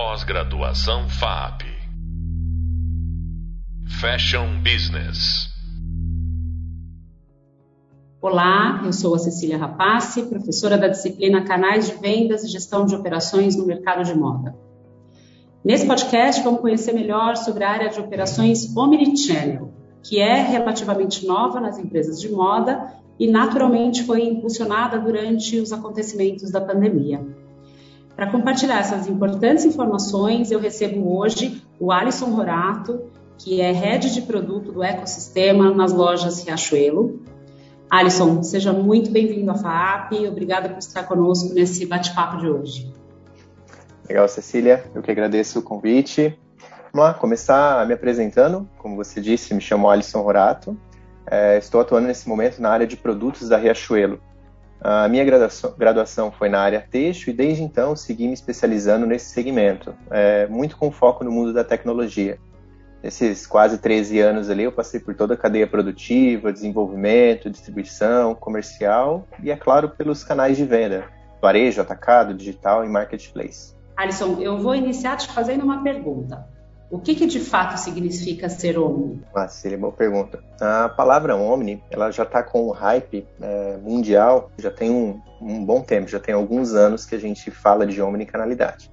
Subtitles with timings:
[0.00, 1.64] Pós-graduação FAP.
[4.00, 5.48] Fashion Business.
[8.22, 12.94] Olá, eu sou a Cecília Rapace, professora da disciplina Canais de Vendas e Gestão de
[12.94, 14.54] Operações no Mercado de Moda.
[15.64, 19.72] Nesse podcast, vamos conhecer melhor sobre a área de operações Omnichannel,
[20.04, 26.52] que é relativamente nova nas empresas de moda e naturalmente foi impulsionada durante os acontecimentos
[26.52, 27.37] da pandemia.
[28.18, 34.22] Para compartilhar essas importantes informações, eu recebo hoje o Alisson Rorato, que é head de
[34.22, 37.22] produto do ecossistema nas lojas Riachuelo.
[37.88, 42.92] Alisson, seja muito bem-vindo à FAP, obrigada por estar conosco nesse bate-papo de hoje.
[44.08, 46.36] Legal, Cecília, eu que agradeço o convite.
[46.92, 48.68] Vamos lá, começar me apresentando.
[48.78, 50.76] Como você disse, me chamo Alisson Rorato.
[51.24, 54.20] É, estou atuando nesse momento na área de produtos da Riachuelo,
[54.80, 59.26] a minha graduação, graduação, foi na área texto e desde então segui me especializando nesse
[59.26, 62.38] segmento, é, muito com foco no mundo da tecnologia.
[63.02, 69.26] Nesses quase 13 anos ali, eu passei por toda a cadeia produtiva, desenvolvimento, distribuição, comercial
[69.42, 71.04] e, é claro, pelos canais de venda,
[71.40, 73.76] varejo, atacado, digital e marketplace.
[73.96, 76.46] Alisson, eu vou iniciar te fazendo uma pergunta.
[76.90, 79.22] O que, que, de fato significa ser omni?
[79.34, 80.42] Ah, seria boa pergunta.
[80.58, 85.62] A palavra omni, ela já está com um hype é, mundial, já tem um, um,
[85.62, 88.90] bom tempo, já tem alguns anos que a gente fala de omnicanalidade.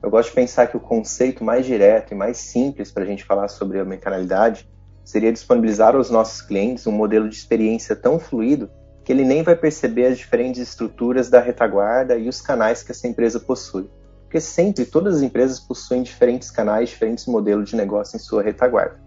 [0.00, 3.24] Eu gosto de pensar que o conceito mais direto e mais simples para a gente
[3.24, 4.68] falar sobre omnicanalidade
[5.04, 8.70] seria disponibilizar aos nossos clientes um modelo de experiência tão fluido
[9.04, 13.08] que ele nem vai perceber as diferentes estruturas da retaguarda e os canais que essa
[13.08, 13.90] empresa possui
[14.34, 19.00] porque sempre todas as empresas possuem diferentes canais, diferentes modelos de negócio em sua retaguarda.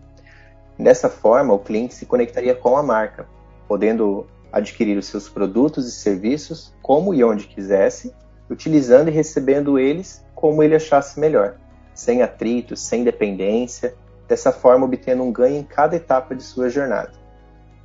[0.80, 3.28] Dessa forma, o cliente se conectaria com a marca,
[3.68, 8.14] podendo adquirir os seus produtos e serviços como e onde quisesse,
[8.50, 11.58] utilizando e recebendo eles como ele achasse melhor,
[11.94, 13.96] sem atritos, sem dependência,
[14.30, 17.12] dessa forma obtendo um ganho em cada etapa de sua jornada.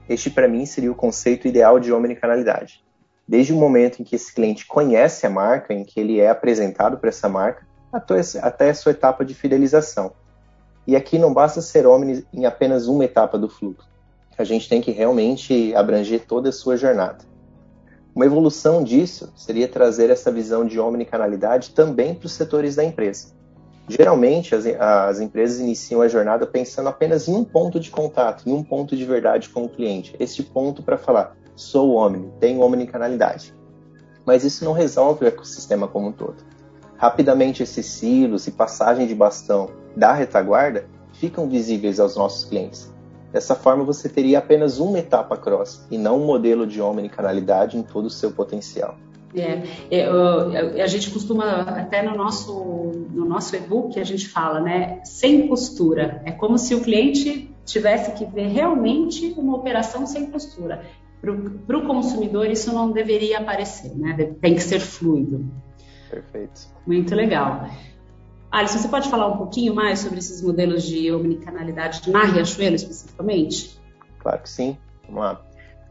[0.08, 2.84] Este, para mim, seria o conceito ideal de omnicanalidade
[3.26, 6.98] desde o momento em que esse cliente conhece a marca, em que ele é apresentado
[6.98, 10.12] para essa marca, até a sua etapa de fidelização.
[10.86, 13.88] E aqui não basta ser omni em apenas uma etapa do fluxo.
[14.36, 17.24] A gente tem que realmente abranger toda a sua jornada.
[18.14, 23.28] Uma evolução disso seria trazer essa visão de omnicanalidade também para os setores da empresa.
[23.88, 28.52] Geralmente, as, as, empresas iniciam a jornada pensando apenas em um ponto de contato, em
[28.52, 30.14] um ponto de verdade com o cliente.
[30.20, 33.54] Este ponto para falar, sou omni, tenho omnicanalidade.
[34.24, 36.44] Mas isso não resolve o ecossistema como um todo.
[36.96, 42.92] Rapidamente esses silos e passagem de bastão da retaguarda ficam visíveis aos nossos clientes.
[43.32, 47.82] Dessa forma, você teria apenas uma etapa cross e não um modelo de omnicanalidade em
[47.82, 48.96] todo o seu potencial.
[49.34, 55.00] É, é, a gente costuma, até no nosso, no nosso e-book, a gente fala, né,
[55.04, 56.20] sem postura.
[56.26, 60.82] É como se o cliente tivesse que ver realmente uma operação sem postura.
[61.22, 64.34] Para o consumidor, isso não deveria aparecer, né?
[64.40, 65.48] Tem que ser fluido.
[66.10, 66.62] Perfeito.
[66.84, 67.68] Muito legal.
[68.50, 73.80] Alisson, você pode falar um pouquinho mais sobre esses modelos de omnicanalidade na Riachuelo, especificamente?
[74.18, 74.76] Claro que sim.
[75.06, 75.40] Vamos lá.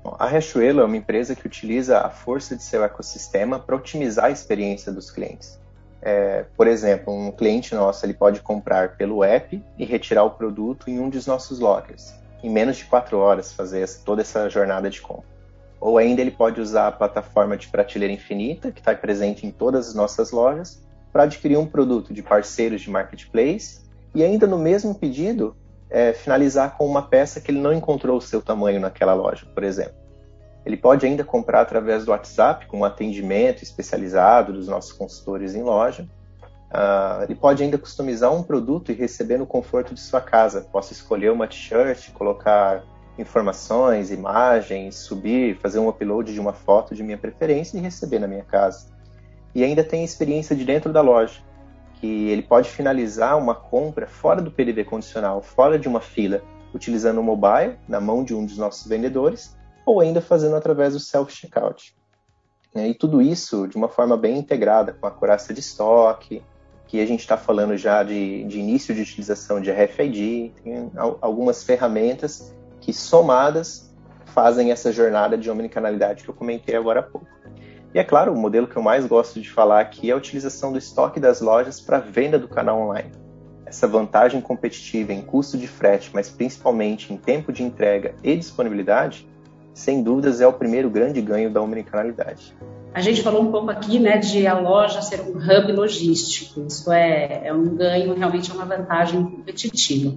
[0.04, 4.26] Bom, a Riachuelo é uma empresa que utiliza a força de seu ecossistema para otimizar
[4.26, 5.58] a experiência dos clientes.
[6.02, 10.90] É, por exemplo, um cliente nosso ele pode comprar pelo app e retirar o produto
[10.90, 15.02] em um dos nossos lockers em menos de quatro horas fazer toda essa jornada de
[15.02, 15.30] compra.
[15.80, 19.90] Ou ainda ele pode usar a plataforma de prateleira infinita, que está presente em todas
[19.90, 20.82] as nossas lojas,
[21.12, 23.82] para adquirir um produto de parceiros de marketplace
[24.14, 25.56] e ainda no mesmo pedido
[25.90, 29.64] é, finalizar com uma peça que ele não encontrou o seu tamanho naquela loja, por
[29.64, 30.02] exemplo.
[30.66, 35.64] Ele pode ainda comprar através do WhatsApp, com um atendimento especializado dos nossos consultores em
[35.64, 36.08] loja,
[36.72, 40.62] Uh, ele pode ainda customizar um produto e receber no conforto de sua casa.
[40.72, 42.84] Posso escolher uma t-shirt, colocar
[43.18, 48.28] informações, imagens, subir, fazer um upload de uma foto de minha preferência e receber na
[48.28, 48.88] minha casa.
[49.54, 51.42] E ainda tem a experiência de dentro da loja,
[51.96, 56.42] que ele pode finalizar uma compra fora do PDV condicional, fora de uma fila,
[56.74, 61.02] utilizando o mobile na mão de um dos nossos vendedores, ou ainda fazendo através do
[61.02, 61.94] self-checkout.
[62.74, 66.42] E tudo isso de uma forma bem integrada, com a curaça de estoque,
[66.92, 70.92] que a gente está falando já de, de, início de utilização de RFID, tem
[71.22, 73.96] algumas ferramentas que somadas
[74.26, 77.26] fazem essa jornada de omnicanalidade que eu comentei agora há pouco.
[77.94, 80.74] E é claro, o modelo que eu mais gosto de falar aqui é a utilização
[80.74, 83.14] do estoque das lojas para venda do canal online.
[83.66, 89.26] Essa vantagem competitiva em custo de frete, mas principalmente em tempo de entrega e disponibilidade,
[89.74, 92.54] sem dúvidas é o primeiro grande ganho da omnicanalidade.
[92.94, 96.66] A gente falou um pouco aqui né, de a loja ser um hub logístico.
[96.68, 100.14] Isso é, é um ganho, realmente é uma vantagem competitiva.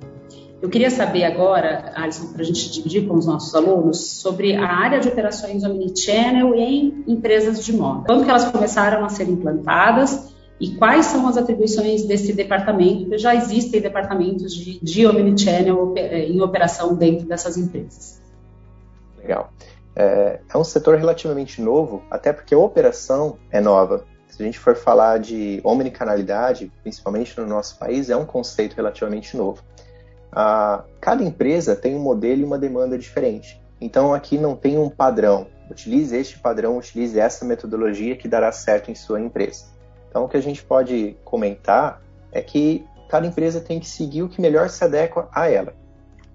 [0.61, 4.67] Eu queria saber agora, Alisson, para a gente dividir com os nossos alunos, sobre a
[4.67, 8.05] área de operações Omnichannel em empresas de moda.
[8.07, 13.17] Quando que elas começaram a ser implantadas e quais são as atribuições desse departamento?
[13.19, 18.23] Já existem departamentos de, de Omnichannel eh, em operação dentro dessas empresas.
[19.19, 19.53] Legal.
[19.97, 24.05] É, é um setor relativamente novo, até porque a operação é nova.
[24.29, 29.37] Se a gente for falar de omnicanalidade, principalmente no nosso país, é um conceito relativamente
[29.37, 29.63] novo
[31.01, 33.61] cada empresa tem um modelo e uma demanda diferente.
[33.81, 35.47] Então aqui não tem um padrão.
[35.71, 39.67] Utilize este padrão, utilize essa metodologia que dará certo em sua empresa.
[40.11, 42.03] Então o que a gente pode comentar
[42.33, 45.73] é que cada empresa tem que seguir o que melhor se adequa a ela.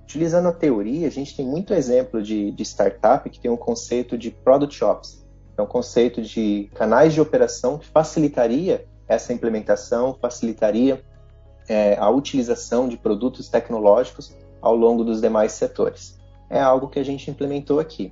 [0.10, 4.18] Utilizando a teoria, a gente tem muito exemplo de, de startup que tem um conceito
[4.18, 5.24] de product shops,
[5.56, 11.06] é um conceito de canais de operação que facilitaria essa implementação, facilitaria
[11.68, 16.20] é, a utilização de produtos tecnológicos ao longo dos demais setores.
[16.50, 18.12] É algo que a gente implementou aqui.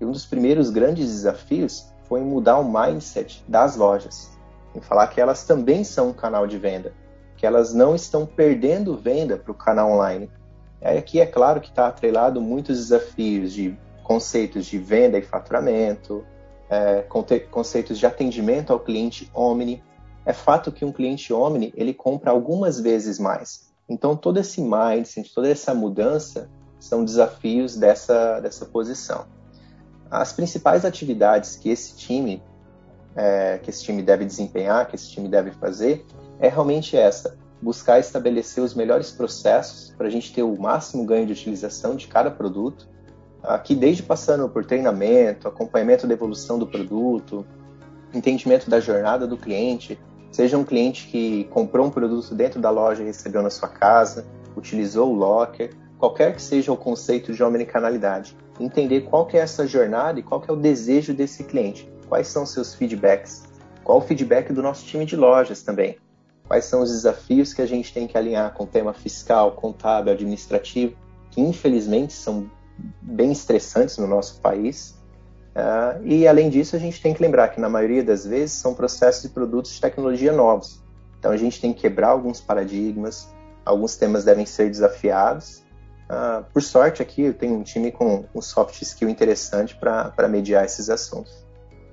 [0.00, 4.36] E um dos primeiros grandes desafios foi mudar o mindset das lojas,
[4.74, 6.92] em falar que elas também são um canal de venda,
[7.36, 10.28] que elas não estão perdendo venda para o canal online.
[10.86, 16.24] É, aqui é claro que está atrelado muitos desafios de conceitos de venda e faturamento,
[16.70, 17.04] é,
[17.50, 19.82] conceitos de atendimento ao cliente omni,
[20.24, 23.72] é fato que um cliente Omni ele compra algumas vezes mais.
[23.88, 26.48] Então todo esse mindset, toda essa mudança
[26.78, 29.24] são desafios dessa, dessa posição.
[30.08, 32.42] As principais atividades que esse time
[33.16, 36.04] é, que esse time deve desempenhar, que esse time deve fazer,
[36.38, 41.26] é realmente essa: buscar estabelecer os melhores processos para a gente ter o máximo ganho
[41.26, 42.88] de utilização de cada produto.
[43.42, 47.46] Aqui, desde passando por treinamento, acompanhamento da evolução do produto,
[48.12, 49.98] entendimento da jornada do cliente,
[50.36, 54.26] Seja um cliente que comprou um produto dentro da loja e recebeu na sua casa,
[54.54, 58.36] utilizou o locker, qualquer que seja o conceito de omnicanalidade.
[58.60, 61.90] Entender qual que é essa jornada e qual que é o desejo desse cliente.
[62.06, 63.44] Quais são seus feedbacks?
[63.82, 65.96] Qual o feedback do nosso time de lojas também?
[66.46, 70.12] Quais são os desafios que a gente tem que alinhar com o tema fiscal, contábil,
[70.12, 70.96] administrativo,
[71.30, 72.50] que infelizmente são
[73.02, 74.96] bem estressantes no nosso país
[75.56, 78.74] Uh, e além disso, a gente tem que lembrar que na maioria das vezes são
[78.74, 80.82] processos e produtos de tecnologia novos.
[81.18, 83.26] Então a gente tem que quebrar alguns paradigmas,
[83.64, 85.64] alguns temas devem ser desafiados.
[86.10, 90.62] Uh, por sorte, aqui eu tenho um time com um soft skill interessante para mediar
[90.62, 91.45] esses assuntos.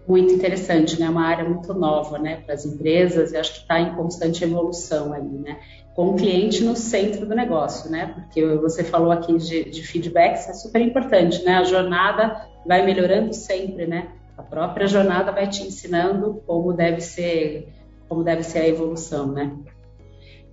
[0.08, 1.10] Muito interessante, né?
[1.10, 3.32] Uma área muito nova, né, para as empresas.
[3.32, 5.60] E acho que está em constante evolução ali, né?
[5.96, 8.14] Com o cliente no centro do negócio, né?
[8.14, 11.56] Porque você falou aqui de, de feedbacks, é super importante, né?
[11.56, 14.10] A jornada vai melhorando sempre, né?
[14.38, 17.70] A própria jornada vai te ensinando como deve ser,
[18.10, 19.56] como deve ser a evolução, né?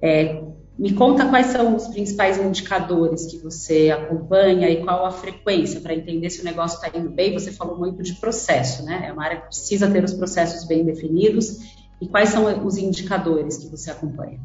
[0.02, 0.42] É,
[0.80, 5.94] me conta quais são os principais indicadores que você acompanha e qual a frequência para
[5.94, 7.34] entender se o negócio está indo bem.
[7.34, 9.04] Você falou muito de processo, né?
[9.06, 11.76] É uma área que precisa ter os processos bem definidos.
[12.00, 14.40] E quais são os indicadores que você acompanha?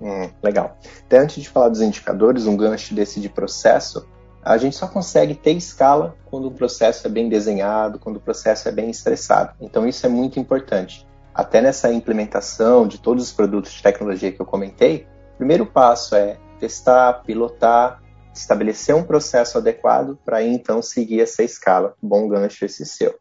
[0.00, 0.78] Hum, legal.
[1.06, 4.06] Até antes de falar dos indicadores, um gancho desse de processo,
[4.44, 8.68] a gente só consegue ter escala quando o processo é bem desenhado, quando o processo
[8.68, 9.54] é bem estressado.
[9.60, 11.04] Então isso é muito importante.
[11.34, 16.14] Até nessa implementação de todos os produtos de tecnologia que eu comentei, o primeiro passo
[16.14, 21.94] é testar, pilotar, estabelecer um processo adequado para então seguir essa escala.
[22.02, 23.14] Bom gancho esse seu.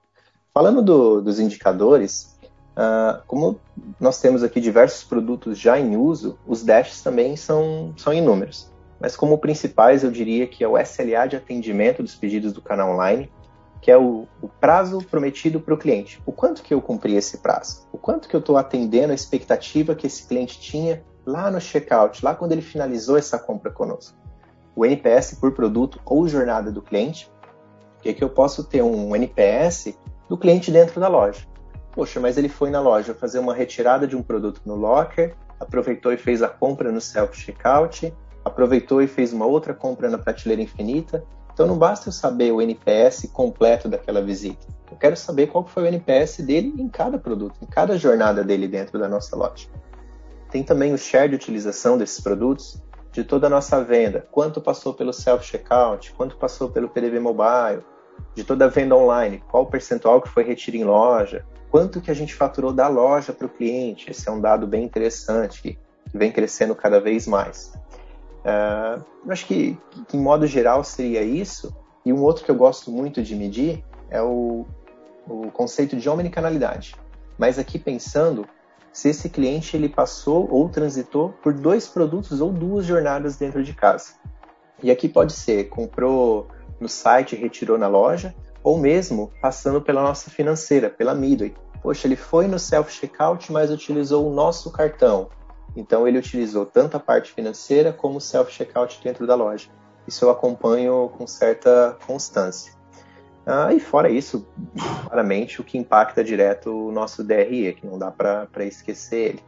[0.54, 2.38] Falando do, dos indicadores,
[2.78, 3.60] uh, como
[4.00, 8.72] nós temos aqui diversos produtos já em uso, os dashes também são, são inúmeros
[9.04, 12.94] mas como principais eu diria que é o SLA de atendimento dos pedidos do canal
[12.94, 13.30] online,
[13.82, 16.22] que é o, o prazo prometido para o cliente.
[16.26, 17.86] O quanto que eu cumpri esse prazo?
[17.92, 22.24] O quanto que eu estou atendendo a expectativa que esse cliente tinha lá no checkout,
[22.24, 24.18] lá quando ele finalizou essa compra conosco?
[24.76, 27.32] O NPS por produto ou jornada do cliente,
[28.04, 31.48] que é que eu posso ter um NPS do cliente dentro da loja.
[31.94, 36.12] Poxa, mas ele foi na loja fazer uma retirada de um produto no locker, aproveitou
[36.12, 38.14] e fez a compra no self-checkout,
[38.44, 41.24] aproveitou e fez uma outra compra na prateleira infinita.
[41.54, 44.68] Então não basta eu saber o NPS completo daquela visita.
[44.92, 48.68] Eu quero saber qual foi o NPS dele em cada produto, em cada jornada dele
[48.68, 49.68] dentro da nossa loja.
[50.54, 52.80] Tem também o share de utilização desses produtos,
[53.12, 54.28] de toda a nossa venda.
[54.32, 57.82] Quanto passou pelo self-checkout, quanto passou pelo PDV Mobile,
[58.36, 62.12] de toda a venda online, qual o percentual que foi retiro em loja, quanto que
[62.12, 64.12] a gente faturou da loja para o cliente.
[64.12, 65.80] Esse é um dado bem interessante que
[66.14, 67.74] vem crescendo cada vez mais.
[68.46, 69.76] Uh, eu acho que,
[70.08, 71.76] que, em modo geral, seria isso.
[72.06, 74.68] E um outro que eu gosto muito de medir é o,
[75.28, 76.96] o conceito de omnicanalidade.
[77.40, 78.46] Mas aqui pensando
[78.94, 83.74] se esse cliente ele passou ou transitou por dois produtos ou duas jornadas dentro de
[83.74, 84.14] casa.
[84.82, 86.48] E aqui pode ser comprou
[86.80, 91.56] no site, retirou na loja, ou mesmo passando pela nossa financeira, pela Midway.
[91.82, 95.30] Poxa, ele foi no self-checkout, mas utilizou o nosso cartão.
[95.76, 99.70] Então ele utilizou tanto a parte financeira como o self-checkout dentro da loja.
[100.08, 102.74] Isso eu acompanho com certa constância.
[103.46, 104.48] Ah, e fora isso,
[105.06, 109.44] claramente, o que impacta direto o nosso DRE, que não dá para esquecer ele.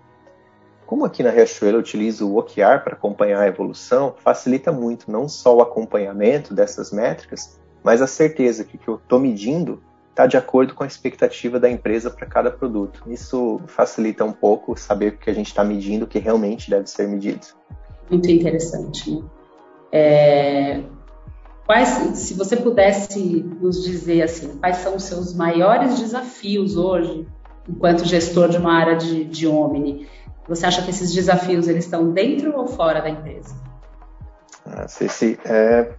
[0.85, 5.27] Como aqui na Riachuelo eu utilizo o OKR para acompanhar a evolução, facilita muito não
[5.27, 10.27] só o acompanhamento dessas métricas, mas a certeza que o que eu estou medindo está
[10.27, 13.03] de acordo com a expectativa da empresa para cada produto.
[13.07, 16.87] Isso facilita um pouco saber o que a gente está medindo, o que realmente deve
[16.89, 17.45] ser medido.
[18.09, 19.11] Muito interessante.
[19.11, 19.23] Né?
[19.91, 20.83] É,
[21.65, 23.19] quais, se você pudesse
[23.59, 27.27] nos dizer assim, quais são os seus maiores desafios hoje,
[27.67, 30.07] enquanto gestor de uma área de, de Omni?
[30.47, 33.55] Você acha que esses desafios eles estão dentro ou fora da empresa?
[34.63, 35.91] Ah, Ceci, é,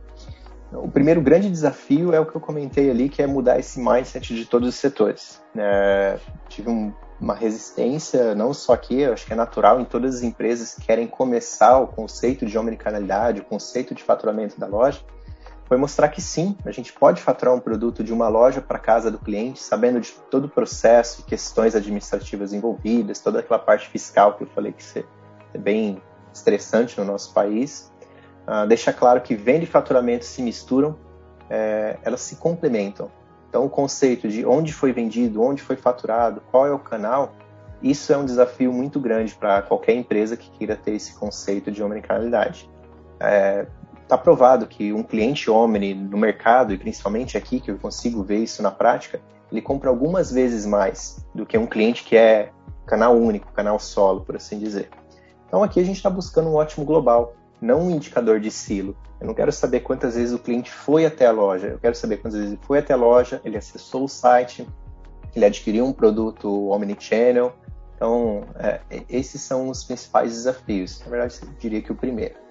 [0.72, 4.34] o primeiro grande desafio é o que eu comentei ali, que é mudar esse mindset
[4.34, 5.42] de todos os setores.
[5.56, 6.18] É,
[6.48, 10.22] tive um, uma resistência, não só aqui, eu acho que é natural em todas as
[10.22, 15.00] empresas que querem começar o conceito de omnicanalidade, o conceito de faturamento da loja,
[15.66, 19.10] foi mostrar que sim, a gente pode faturar um produto de uma loja para casa
[19.10, 24.34] do cliente, sabendo de todo o processo e questões administrativas envolvidas, toda aquela parte fiscal
[24.34, 25.04] que eu falei que
[25.54, 26.00] é bem
[26.32, 27.90] estressante no nosso país,
[28.46, 30.96] Uh, deixa claro que venda e faturamento se misturam,
[31.50, 33.10] é, elas se complementam.
[33.48, 37.34] Então, o conceito de onde foi vendido, onde foi faturado, qual é o canal,
[37.82, 41.82] isso é um desafio muito grande para qualquer empresa que queira ter esse conceito de
[41.82, 42.70] omnicanalidade.
[43.18, 43.66] É,
[44.08, 48.38] tá provado que um cliente omni no mercado, e principalmente aqui, que eu consigo ver
[48.38, 49.20] isso na prática,
[49.50, 52.50] ele compra algumas vezes mais do que um cliente que é
[52.86, 54.90] canal único, canal solo, por assim dizer.
[55.46, 58.96] Então aqui a gente está buscando um ótimo global, não um indicador de silo.
[59.20, 62.18] Eu não quero saber quantas vezes o cliente foi até a loja, eu quero saber
[62.18, 64.66] quantas vezes ele foi até a loja, ele acessou o site,
[65.34, 67.54] ele adquiriu um produto omnichannel.
[67.94, 71.00] Então, é, esses são os principais desafios.
[71.00, 72.45] Na verdade, eu diria que o primeiro.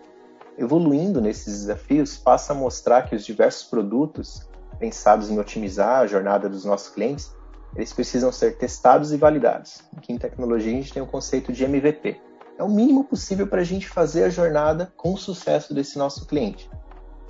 [0.58, 4.48] Evoluindo nesses desafios, passa a mostrar que os diversos produtos
[4.80, 7.34] pensados em otimizar a jornada dos nossos clientes,
[7.76, 9.84] eles precisam ser testados e validados.
[9.96, 12.20] Aqui em tecnologia a gente tem o conceito de MVP,
[12.58, 16.26] é o mínimo possível para a gente fazer a jornada com o sucesso desse nosso
[16.26, 16.70] cliente.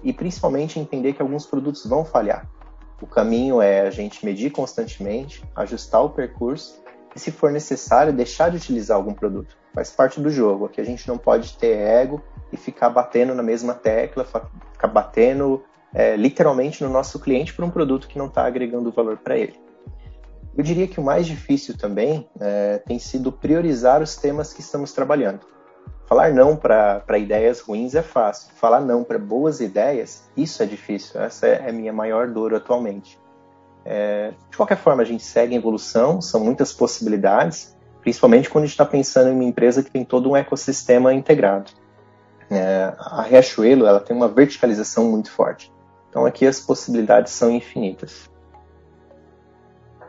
[0.04, 2.48] E principalmente entender que alguns produtos vão falhar.
[3.02, 6.80] O caminho é a gente medir constantemente, ajustar o percurso
[7.16, 9.58] e, se for necessário, deixar de utilizar algum produto.
[9.76, 10.66] Faz parte do jogo.
[10.66, 15.62] Aqui a gente não pode ter ego e ficar batendo na mesma tecla, ficar batendo
[15.94, 19.60] é, literalmente no nosso cliente por um produto que não está agregando valor para ele.
[20.58, 24.94] Eu diria que o mais difícil também é, tem sido priorizar os temas que estamos
[24.94, 25.42] trabalhando.
[26.08, 28.54] Falar não para ideias ruins é fácil.
[28.56, 31.20] Falar não para boas ideias, isso é difícil.
[31.20, 33.20] Essa é a minha maior dor atualmente.
[33.84, 37.75] É, de qualquer forma, a gente segue em evolução, são muitas possibilidades,
[38.06, 41.72] principalmente quando a gente está pensando em uma empresa que tem todo um ecossistema integrado.
[42.52, 45.74] É, a Riachuelo ela tem uma verticalização muito forte.
[46.08, 48.30] Então aqui as possibilidades são infinitas.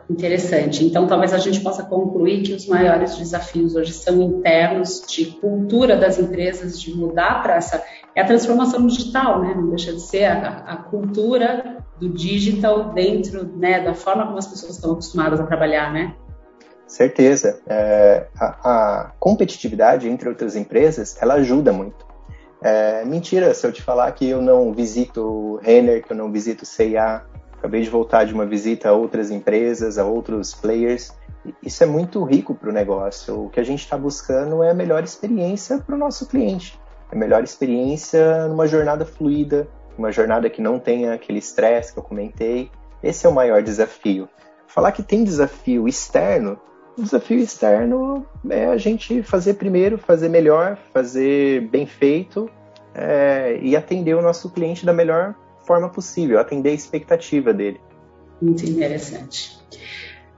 [0.07, 0.85] Interessante.
[0.85, 5.97] Então, talvez a gente possa concluir que os maiores desafios hoje são internos, de cultura
[5.97, 7.83] das empresas, de mudar para essa.
[8.15, 9.53] É a transformação digital, né?
[9.53, 14.47] Não deixa de ser a, a cultura do digital dentro né, da forma como as
[14.47, 16.15] pessoas estão acostumadas a trabalhar, né?
[16.87, 17.59] Certeza.
[17.67, 22.07] É, a, a, competitividade entre outras empresas, ela ajuda muito.
[22.61, 26.65] É, mentira se eu te falar que eu não visito Renner, que eu não visito
[26.65, 27.23] C&A,
[27.57, 31.11] Acabei de voltar de uma visita a outras empresas, a outros players.
[31.63, 33.45] Isso é muito rico para o negócio.
[33.45, 36.79] O que a gente está buscando é a melhor experiência para o nosso cliente.
[37.11, 39.67] A melhor experiência numa jornada fluida,
[39.97, 42.69] uma jornada que não tenha aquele estresse que eu comentei.
[43.01, 44.29] Esse é o maior desafio.
[44.67, 46.59] Falar que tem desafio externo,
[46.97, 52.49] o desafio externo é a gente fazer primeiro, fazer melhor, fazer bem feito
[52.93, 55.35] é, e atender o nosso cliente da melhor
[55.65, 57.79] forma possível, atender a expectativa dele.
[58.41, 59.57] Muito interessante.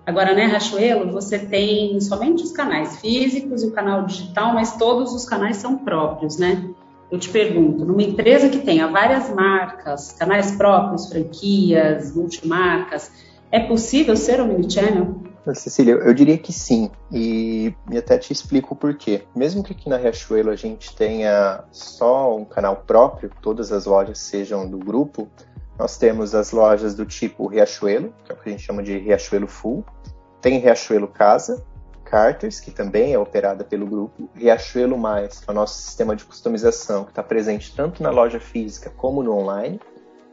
[0.06, 5.14] Agora, né, Rachuelo, você tem somente os canais físicos e o canal digital, mas todos
[5.14, 6.68] os canais são próprios, né?
[7.12, 13.12] Eu te pergunto, numa empresa que tenha várias marcas, canais próprios, franquias, multimarcas,
[13.52, 15.29] é possível ser omnichannel?
[15.54, 19.24] Cecília, eu diria que sim, e, e até te explico o porquê.
[19.36, 24.20] Mesmo que aqui na Riachuelo a gente tenha só um canal próprio, todas as lojas
[24.20, 25.30] sejam do grupo,
[25.78, 28.98] nós temos as lojas do tipo Riachuelo, que é o que a gente chama de
[28.98, 29.86] Riachuelo Full,
[30.42, 31.64] tem Riachuelo Casa,
[32.04, 36.26] Carters, que também é operada pelo grupo, Riachuelo Mais, que é o nosso sistema de
[36.26, 39.80] customização, que está presente tanto na loja física como no online,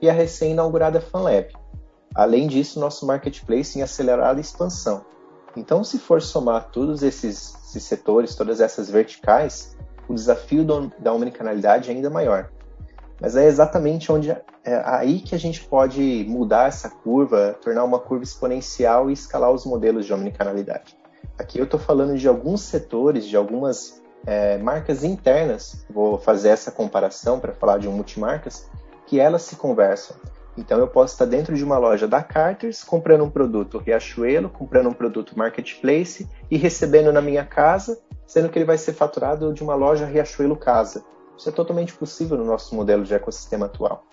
[0.01, 1.53] e a recém-inaugurada FanLab.
[2.17, 5.05] Além disso, nosso marketplace em acelerada expansão.
[5.55, 9.77] Então, se for somar todos esses, esses setores, todas essas verticais,
[10.09, 12.49] o desafio do, da omnicanalidade é ainda maior.
[13.21, 14.43] Mas é exatamente onde é
[14.85, 19.67] aí que a gente pode mudar essa curva, tornar uma curva exponencial e escalar os
[19.67, 20.97] modelos de omnicanalidade.
[21.39, 26.71] Aqui eu estou falando de alguns setores, de algumas é, marcas internas, vou fazer essa
[26.71, 28.71] comparação para falar de um multimarcas,
[29.07, 30.17] que elas se conversam.
[30.57, 34.89] Então eu posso estar dentro de uma loja da Carters, comprando um produto Riachuelo, comprando
[34.89, 39.63] um produto Marketplace e recebendo na minha casa, sendo que ele vai ser faturado de
[39.63, 41.05] uma loja Riachuelo Casa.
[41.37, 44.05] Isso é totalmente possível no nosso modelo de ecossistema atual.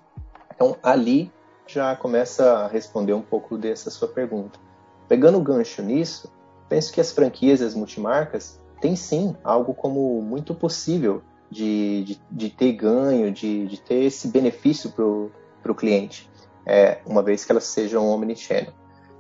[0.53, 1.31] Então, ali
[1.65, 4.59] já começa a responder um pouco dessa sua pergunta.
[5.07, 6.31] Pegando o gancho nisso,
[6.67, 12.21] penso que as franquias e as multimarcas têm sim algo como muito possível de, de,
[12.29, 16.29] de ter ganho, de, de, ter esse benefício para o cliente,
[16.65, 18.73] é, uma vez que elas sejam omnichannel.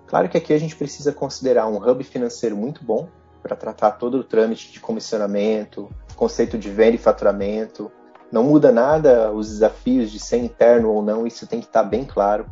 [0.07, 3.07] Claro que aqui a gente precisa considerar um hub financeiro muito bom
[3.41, 7.91] para tratar todo o trâmite de comissionamento, conceito de venda e faturamento.
[8.31, 12.05] Não muda nada os desafios de ser interno ou não, isso tem que estar bem
[12.05, 12.45] claro.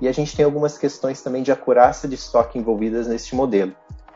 [0.00, 3.72] E a gente tem algumas questões também de acurácia de estoque envolvidas neste modelo.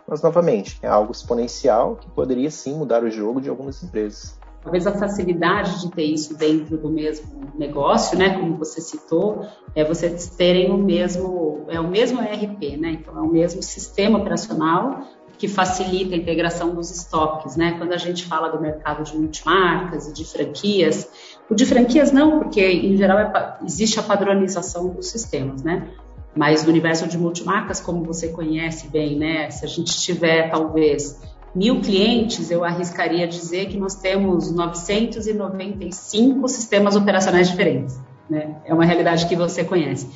[0.07, 4.39] Mas, novamente, é algo exponencial que poderia sim mudar o jogo de algumas empresas.
[4.63, 9.85] Talvez a facilidade de ter isso dentro do mesmo negócio, né, como você citou, é
[9.85, 15.03] vocês terem o mesmo, é o mesmo ERP, né, então é o mesmo sistema operacional,
[15.37, 17.77] que facilita a integração dos estoques, né?
[17.79, 21.09] Quando a gente fala do mercado de multimarcas e de franquias,
[21.49, 25.89] o de franquias não, porque em geral é, existe a padronização dos sistemas, né?
[26.37, 29.51] Mas no universo de multimarcas, como você conhece bem, né?
[29.51, 31.19] Se a gente tiver talvez
[31.55, 38.57] mil clientes, eu arriscaria dizer que nós temos 995 sistemas operacionais diferentes, né?
[38.65, 40.09] É uma realidade que você conhece.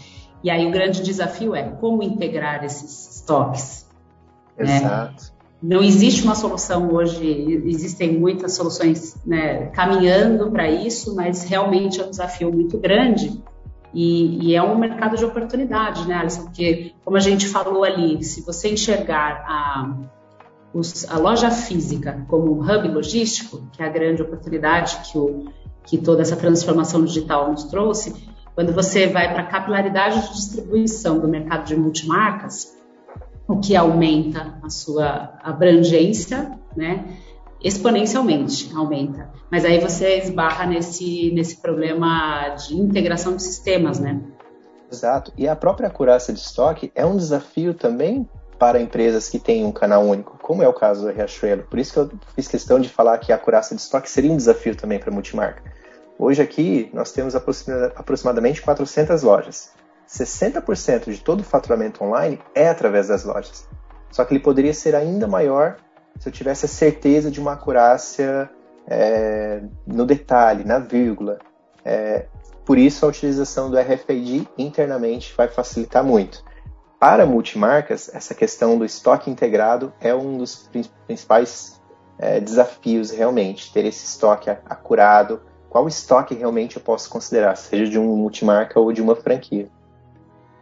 [0.43, 3.87] E aí o grande desafio é como integrar esses estoques,
[4.57, 4.77] né?
[4.77, 5.35] Exato.
[5.63, 7.27] Não existe uma solução hoje,
[7.65, 13.43] existem muitas soluções né, caminhando para isso, mas realmente é um desafio muito grande
[13.95, 16.43] e, e, é um mercado de oportunidade, né, Alisson?
[16.43, 19.95] Porque, como a gente falou ali, se você enxergar a,
[20.75, 25.45] os, a loja física como um hub logístico, que é a grande oportunidade que, o,
[25.85, 28.13] que toda essa transformação digital nos trouxe,
[28.55, 32.77] quando você vai para a capilaridade de distribuição do mercado de multimarcas,
[33.47, 37.19] o que aumenta a sua abrangência, né?
[37.63, 39.31] Exponencialmente aumenta.
[39.51, 44.21] Mas aí você esbarra nesse, nesse problema de integração de sistemas, né?
[44.91, 45.33] Exato.
[45.37, 49.73] E a própria acurácia de estoque é um desafio também para empresas que têm um
[49.73, 51.65] canal único, como é o caso do Riachuelo.
[51.65, 54.37] Por isso que eu fiz questão de falar que a acurácia de estoque seria um
[54.37, 55.63] desafio também para a multimarca.
[56.19, 59.73] Hoje aqui nós temos aproximadamente 400 lojas.
[60.09, 63.67] 60% de todo o faturamento online é através das lojas.
[64.11, 65.77] Só que ele poderia ser ainda maior
[66.19, 68.49] se eu tivesse a certeza de uma acurácia
[68.87, 71.39] é, no detalhe, na vírgula.
[71.85, 72.27] É,
[72.65, 76.43] por isso, a utilização do RFID internamente vai facilitar muito.
[77.05, 80.71] Para multimarcas, essa questão do estoque integrado é um dos
[81.07, 81.79] principais
[82.19, 85.43] é, desafios realmente, ter esse estoque acurado.
[85.69, 89.69] Qual estoque realmente eu posso considerar, seja de um multimarca ou de uma franquia?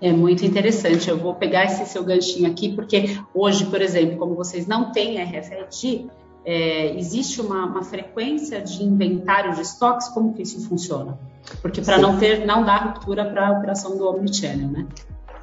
[0.01, 1.09] É muito interessante.
[1.09, 5.23] Eu vou pegar esse seu ganchinho aqui, porque hoje, por exemplo, como vocês não têm
[5.23, 6.11] RFID,
[6.45, 11.17] é, existe uma, uma, frequência de inventário de estoques, como que isso funciona?
[11.61, 14.89] Porque para não ter, não dar ruptura para a operação do Omnichannel, né?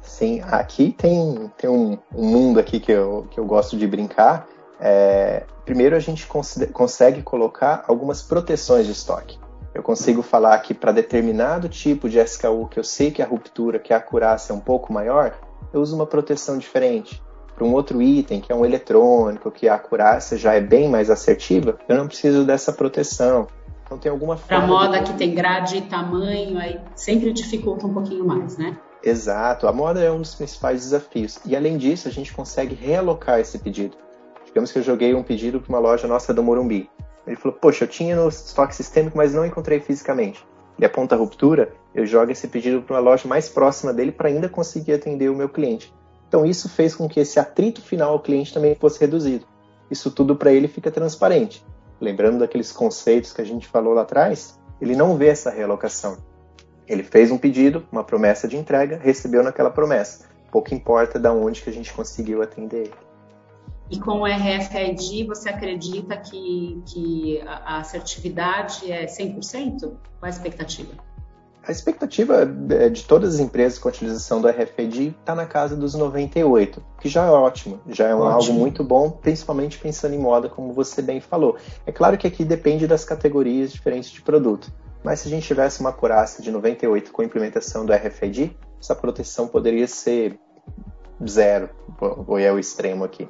[0.02, 4.46] Sim, aqui tem, tem um, um, mundo aqui que eu, que eu gosto de brincar.
[4.80, 6.26] É, primeiro a gente
[6.72, 9.38] consegue colocar algumas proteções de estoque
[9.74, 13.78] eu consigo falar que para determinado tipo de SKU que eu sei que a ruptura,
[13.78, 15.34] que a acurácia é um pouco maior,
[15.72, 17.22] eu uso uma proteção diferente.
[17.54, 21.10] Para um outro item, que é um eletrônico, que a acurácia já é bem mais
[21.10, 23.46] assertiva, eu não preciso dessa proteção.
[23.84, 24.66] Então tem alguma forma.
[24.66, 25.12] Para moda de...
[25.12, 28.76] que tem grade e tamanho, aí sempre dificulta um pouquinho mais, né?
[29.02, 31.38] Exato, a moda é um dos principais desafios.
[31.46, 33.96] E além disso, a gente consegue realocar esse pedido.
[34.44, 36.90] Digamos que eu joguei um pedido para uma loja nossa do Morumbi.
[37.26, 40.46] Ele falou, poxa, eu tinha no estoque sistêmico, mas não encontrei fisicamente.
[40.76, 44.28] Ele aponta a ruptura, eu jogo esse pedido para uma loja mais próxima dele para
[44.28, 45.94] ainda conseguir atender o meu cliente.
[46.26, 49.46] Então isso fez com que esse atrito final ao cliente também fosse reduzido.
[49.90, 51.64] Isso tudo para ele fica transparente.
[52.00, 56.16] Lembrando daqueles conceitos que a gente falou lá atrás, ele não vê essa realocação.
[56.90, 60.24] Ele fez um pedido, uma promessa de entrega, recebeu naquela promessa.
[60.50, 62.94] Pouco importa de onde que a gente conseguiu atender ele.
[63.88, 69.80] E com o RFID, você acredita que, que a assertividade é 100%?
[69.80, 70.92] Qual é a expectativa?
[71.62, 75.76] A expectativa é, de todas as empresas com a utilização do RFID está na casa
[75.76, 80.18] dos 98, que já é ótimo, já é um, algo muito bom, principalmente pensando em
[80.18, 81.56] moda, como você bem falou.
[81.86, 85.80] É claro que aqui depende das categorias diferentes de produto, mas se a gente tivesse
[85.80, 90.38] uma acurácia de 98 com a implementação do RFID, essa proteção poderia ser
[91.26, 93.28] zero, ou é o extremo aqui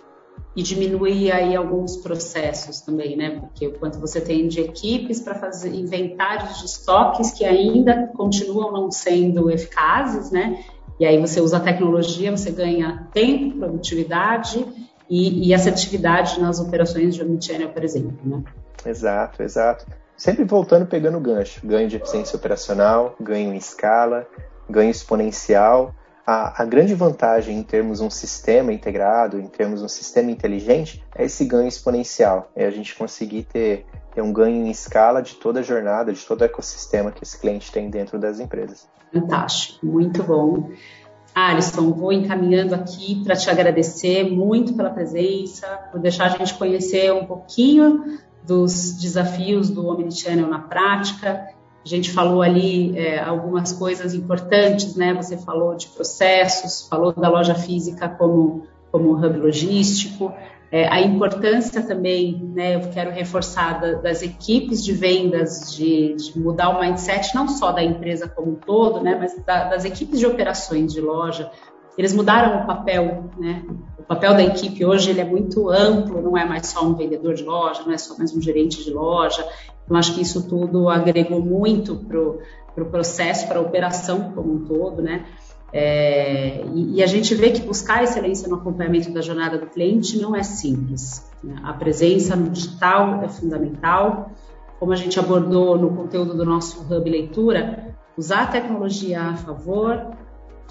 [0.55, 3.39] e diminuir aí alguns processos também, né?
[3.41, 8.73] Porque o quanto você tem de equipes para fazer inventários de estoques que ainda continuam
[8.73, 10.65] não sendo eficazes, né?
[10.99, 14.67] E aí você usa a tecnologia, você ganha tempo, produtividade
[15.09, 18.43] e, e assertividade nas operações de omnichannel, por exemplo, né?
[18.85, 19.87] Exato, exato.
[20.21, 24.29] Sempre voltando pegando gancho, ganho de eficiência operacional, ganho em escala,
[24.69, 25.95] ganho exponencial
[26.27, 31.25] a, a, grande vantagem em termos um sistema integrado, em termos um sistema inteligente, é
[31.25, 32.51] esse ganho exponencial.
[32.55, 36.23] É a gente conseguir ter, ter um ganho em escala de toda a jornada, de
[36.23, 38.87] todo o ecossistema que esse cliente tem dentro das empresas.
[39.11, 40.69] Fantástico, muito bom.
[41.35, 47.11] Alisson, vou encaminhando aqui para te agradecer muito pela presença, por deixar a gente conhecer
[47.11, 51.49] um pouquinho dos desafios do Omnichannel na prática
[51.85, 55.15] a gente falou ali é, algumas coisas importantes, né?
[55.15, 60.33] Você falou de processos, falou da loja física como, como hub logístico,
[60.71, 62.77] é, a importância também, né?
[62.77, 67.73] Eu quero reforçar da, das equipes de vendas, de, de, mudar o mindset não só
[67.73, 69.17] da empresa como um todo, né?
[69.19, 71.51] Mas da, das equipes de operações de loja,
[71.99, 73.65] eles mudaram o papel, né?
[73.99, 77.35] O papel da equipe hoje ele é muito amplo, não é mais só um vendedor
[77.35, 79.47] de loja, não é só mais um gerente de loja.
[79.85, 82.41] Então, acho que isso tudo agregou muito para o
[82.75, 85.27] pro processo, para a operação como um todo, né?
[85.73, 90.19] É, e, e, a gente vê que buscar excelência no acompanhamento da jornada do cliente
[90.19, 91.31] não é simples.
[91.45, 91.55] Né?
[91.63, 94.33] A presença no digital é fundamental.
[94.81, 100.11] Como a gente abordou no conteúdo do nosso Hub Leitura, usar a tecnologia a favor,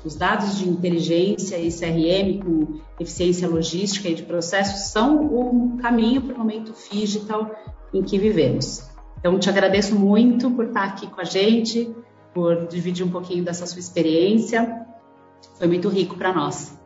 [0.03, 6.21] os dados de inteligência e CRM com eficiência logística e de processos são o caminho
[6.21, 7.51] para o momento digital
[7.93, 8.87] em que vivemos.
[9.19, 11.93] Então, te agradeço muito por estar aqui com a gente,
[12.33, 14.85] por dividir um pouquinho dessa sua experiência.
[15.57, 16.77] Foi muito rico para nós.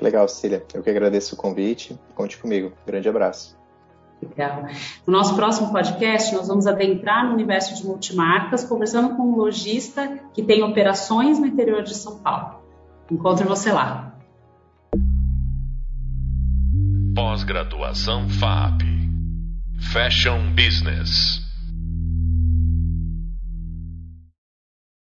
[0.00, 0.64] Legal, Cília.
[0.72, 1.98] Eu que agradeço o convite.
[2.14, 2.72] Conte comigo.
[2.86, 3.56] Grande abraço.
[4.22, 4.64] Legal.
[5.06, 10.20] No nosso próximo podcast, nós vamos adentrar no universo de multimarcas, conversando com um lojista
[10.32, 12.61] que tem operações no interior de São Paulo.
[13.10, 14.14] Encontro você lá.
[17.14, 18.82] Pós-graduação FAP
[19.92, 21.51] Fashion Business